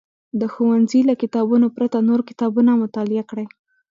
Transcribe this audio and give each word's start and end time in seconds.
د 0.39 0.41
ښوونځي 0.53 1.01
له 1.09 1.13
کتابونو 1.21 1.65
پرته 1.75 1.97
نور 2.09 2.21
کتابونه 2.29 2.71
مطالعه 2.83 3.23
کړي. 3.31 3.45